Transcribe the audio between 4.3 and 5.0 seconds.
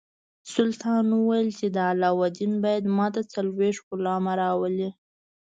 راولي.